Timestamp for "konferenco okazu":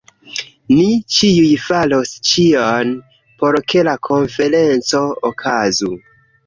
4.11-5.97